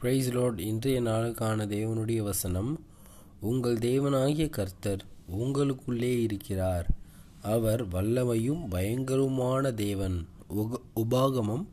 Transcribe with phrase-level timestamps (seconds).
[0.00, 2.84] Price Lord இன்றைய நாளுக்கான தேவனுடைய வசனம்
[3.40, 5.04] உங்கள் தேவனாகிய கர்த்தர்
[5.38, 6.86] உங்களுக்குள்ளே இருக்கிறார்.
[7.42, 10.26] அவர் வல்லமையும் பயங்கரமான தேவன்.
[10.48, 11.66] உக உபாகமம்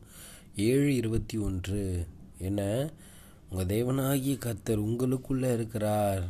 [0.56, 2.06] ஏழு இருபத்தி ஒன்று.
[2.38, 2.90] என்ன?
[3.50, 6.22] உங்கள் தேவனாகிய கர்த்தர் உங்களுக்குள்ளே இருக்கிறார்.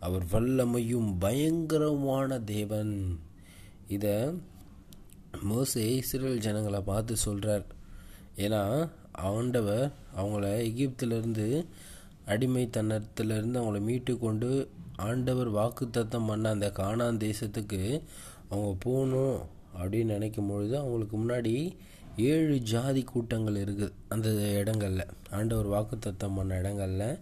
[0.00, 3.18] அவர் வல்லமையும் பயங்கரமான தேவன்.
[3.88, 4.38] இதை
[5.42, 7.64] மோசே இஸ்ரேல் ஜனங்களை பார்த்து சொல்கிறார்
[8.36, 11.64] ஏன்னா ஆண்டவர் அவங்கள எகிப்திலிருந்து
[12.26, 18.02] அடிமைத்தனத்திலிருந்து அவங்கள மீட்டு கொண்டு ஆண்டவர் வாக்குத்தத்தம் பண்ண அந்த காணான் தேசத்துக்கு
[18.48, 19.38] அவங்க போகணும்
[19.78, 21.76] அப்படின்னு நினைக்கும் பொழுது அவங்களுக்கு முன்னாடி
[22.16, 25.06] ஏழு ஜாதி கூட்டங்கள் இருக்குது அந்த இடங்களில்.
[25.30, 27.18] ஆண்டவர் வாக்குத்தத்தம் பண்ண இடங்களில்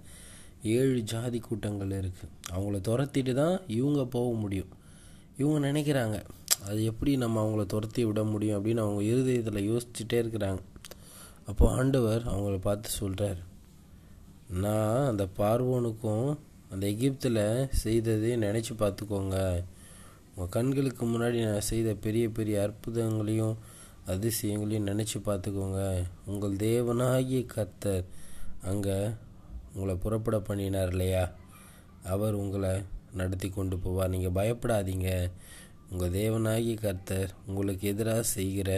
[0.63, 4.69] ஏழு ஜாதி கூட்டங்கள் இருக்குது அவங்கள துரத்திட்டு தான் இவங்க போக முடியும்.
[5.37, 6.23] இவங்க நினைக்கிறாங்க
[6.67, 10.61] அது எப்படி நம்ம அவங்கள துரத்தி விட முடியும் அப்படின்னு அவங்க இருதயத்தில் யோசிச்சுட்டே இருக்கிறாங்க.
[11.47, 13.41] அப்போ ஆண்டவர் அவங்கள பார்த்து சொல்கிறார்
[14.65, 16.39] நான் அந்த பார்வோனுக்கும்
[16.71, 19.65] அந்த எகிப்தில் செய்ததையும் நினச்சி பார்த்துக்கோங்க.
[20.35, 23.57] உங்கள் கண்களுக்கு முன்னாடி நான் செய்த பெரிய பெரிய அற்புதங்களையும்
[24.07, 26.05] அதிசயங்களையும் நினச்சி பார்த்துக்கோங்க.
[26.27, 28.05] உங்கள் தேவனாகிய கர்த்தர்
[28.63, 28.97] அங்கே
[29.75, 31.25] உங்களை புறப்பட பண்ணினார் இல்லையா?
[32.05, 32.73] அவர் உங்களை
[33.15, 34.09] நடத்தி கொண்டு போவார்.
[34.09, 35.31] நீங்கள் பயப்படாதீங்க.
[35.93, 38.71] உங்கள் தேவனாகி கர்த்தர் உங்களுக்கு எதிராக செய்கிற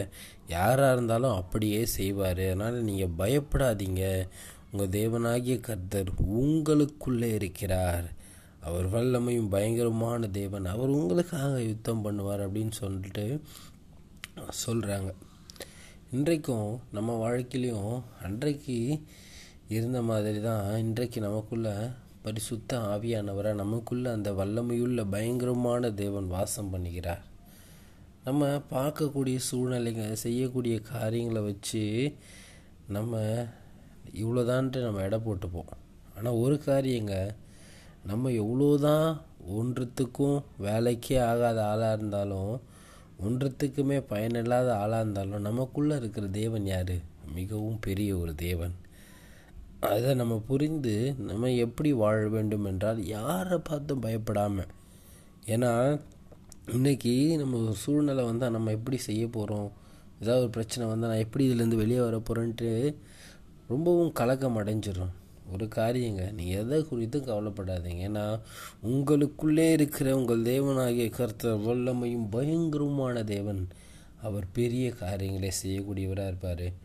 [0.47, 2.41] யாராக இருந்தாலும் அப்படியே செய்வார்.
[2.47, 4.03] அதனால் நீங்கள் பயப்படாதீங்க.
[4.71, 8.07] உங்கள் தேவனாகிய கர்த்தர் உங்களுக்குள்ளே இருக்கிறார்.
[8.59, 10.65] அவர் வல்லமையும் பயங்கரமான தேவன்.
[10.65, 13.25] அவர் உங்களுக்காக யுத்தம் பண்ணுவார் அப்படின்னு சொல்லிட்டு
[14.65, 15.11] சொல்கிறாங்க
[16.11, 18.75] இன்றைக்கும் நம்ம வாழ்க்கையிலையும் அன்றைக்கு
[19.67, 21.75] இருந்த மாதிரி தான் இன்றைக்கு நமக்குள்ளே
[22.25, 27.23] பரிசுத்த ஆவியானவரை நமக்குள்ள அந்த வல்லமையுள்ள பயங்கரமான தேவன் வாசம் பண்ணுகிறார்.
[28.23, 31.83] நம்ம பார்க்கக்கூடிய சூழ்நிலைங்க செய்யக்கூடிய காரியங்களை வச்சு
[32.87, 33.21] நம்ம
[34.13, 35.71] இவ்வளோதான்ட்டு நம்ம எடை போட்டுப்போம்.
[36.17, 37.15] ஆனால் ஒரு காரியங்க
[38.05, 39.09] நம்ம எவ்வளோதான்
[39.59, 42.53] ஒன்றுத்துக்கும் வேலைக்கே ஆகாத ஆளாக இருந்தாலும்
[43.23, 46.95] ஒன்றுத்துக்குமே பயனில்லாத ஆளாக இருந்தாலும் நமக்குள்ளே இருக்கிற தேவன் யார்?
[47.35, 48.75] மிகவும் பெரிய ஒரு தேவன்.
[49.79, 54.71] அதை நம்ம புரிந்து நம்ம எப்படி வாழ வேண்டும் என்றால் யாரை பார்த்தும் பயப்படாமல்
[55.45, 55.99] ஏன்னா
[56.65, 59.71] இன்றைக்கி நம்ம ஒரு சூழ்நிலை வந்தால் நம்ம எப்படி செய்ய போகிறோம்
[60.19, 62.95] ஏதாவது ஒரு பிரச்சனை வந்தால் நான் எப்படி இதுலேருந்து வெளியே வர போகிறேன்ட்டு
[63.67, 65.13] ரொம்பவும் கலக்கம் அடைஞ்சிடும்
[65.51, 68.01] ஒரு காரியங்க நீங்கள் எதை குறித்தும் கவலைப்படாதீங்க.
[68.09, 68.39] ஏன்னா
[68.83, 73.67] உங்களுக்குள்ளே இருக்கிற உங்கள் தேவனாகிய கருத்தர் வல்லமையும் பயங்கரமான தேவன்.
[74.21, 76.83] அவர் பெரிய காரியங்களை செய்யக்கூடியவராக இருப்பார்.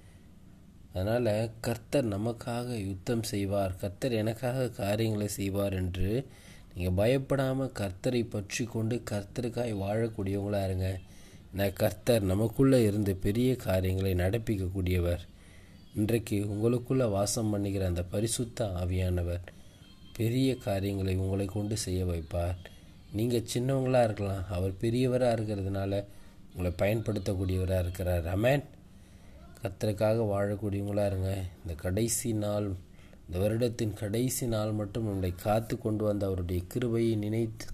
[0.93, 3.75] அதனால் கர்த்தர் நமக்காக யுத்தம் செய்வார்.
[3.83, 6.11] கர்த்தர் எனக்காக காரியங்களை செய்வார் என்று
[6.75, 10.89] நீங்கள் பயப்படாமல் கர்த்தரை பற்றி கொண்டு கர்த்தருக்காய் வாழக்கூடியவங்களாக இருங்க.
[11.53, 15.23] நான் கர்த்தர் நமக்குள்ளே இருந்து பெரிய காரியங்களை நடப்பிக்கக்கூடியவர்.
[15.95, 19.47] இன்றைக்கு உங்களுக்குள்ளே வாசம் பண்ணுகிற அந்த பரிசுத்த ஆவியானவர்
[20.19, 22.59] பெரிய காரியங்களை உங்களை கொண்டு செய்ய வைப்பார்.
[23.13, 24.45] நீங்கள் சின்னவங்களாக இருக்கலாம்.
[24.57, 25.93] அவர் பெரியவராக இருக்கிறதுனால
[26.53, 28.27] உங்களை பயன்படுத்தக்கூடியவராக இருக்கிறார்.
[28.37, 28.65] அமேன்
[29.63, 31.33] கத்தருக்காக வாழக்கூடியவங்களாக இருங்க.
[31.63, 32.69] இந்த கடைசி நாள்
[33.25, 37.67] இந்த வருடத்தின் கடைசி நாள் மட்டும் நம்மளை காத்து கொண்டு வந்த அவருடைய கிருபையை நினைத்து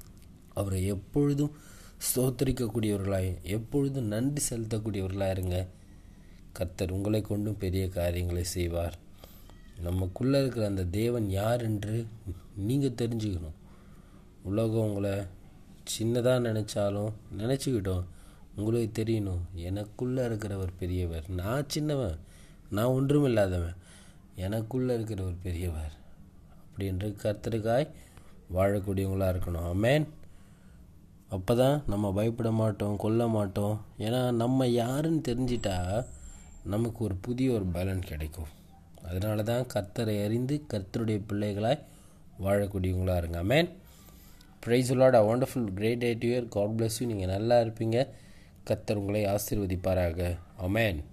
[0.54, 1.54] அவரை எப்பொழுதும்
[2.06, 5.58] ஸ்தோத்தரிக்கக்கூடியவர்களாய் எப்பொழுதும் நன்றி செலுத்தக்கூடியவர்களாக இருங்க.
[6.52, 8.96] கர்த்தர் உங்களை கொண்டும் பெரிய காரியங்களை செய்வார்.
[9.86, 11.96] நமக்குள்ளே இருக்கிற அந்த தேவன் யார் என்று
[12.68, 13.56] நீங்கள் தெரிஞ்சுக்கணும்.
[14.42, 15.14] உலகம் உங்களை
[15.94, 18.04] சின்னதாக நினச்சாலும் நினச்சிக்கிட்டோம்.
[18.60, 19.42] உங்களுக்கு தெரியணும்.
[19.68, 21.26] எனக்குள்ளே இருக்கிறவர் பெரியவர்.
[21.40, 22.18] நான் சின்னவன்.
[22.76, 23.76] நான் ஒன்றும் இல்லாதவன்
[24.46, 25.94] எனக்குள்ளே இருக்கிறவர் பெரியவர்.
[26.68, 27.86] அப்படின்ற கர்த்தருக்காய்
[28.56, 29.68] வாழக்கூடியவங்களாக இருக்கணும்.
[29.74, 30.06] அமேன்
[31.36, 33.76] அப்போ தான் நம்ம பயப்பட மாட்டோம் கொல்ல மாட்டோம்.
[34.06, 35.76] ஏன்னா நம்ம யாருன்னு தெரிஞ்சிட்டா
[36.74, 38.50] நமக்கு ஒரு புதிய ஒரு பலன் கிடைக்கும்.
[39.08, 41.82] அதனால தான் கர்த்தரை அறிந்து கர்த்தருடைய பிள்ளைகளாய்
[42.44, 43.38] வாழக்கூடியவங்களாக இருங்க.
[43.44, 43.68] Amen
[44.64, 47.98] praise lord a wonderful great day to year God bless you நீங்கள் நல்லா இருப்பீங்க.
[48.70, 50.38] கத்தர் உங்களை ஆசிர்வதிப்பாராக.
[50.58, 51.04] அமேன்